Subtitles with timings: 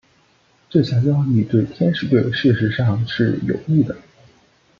[0.67, 3.95] 这项交易对天使队事实上是有利的。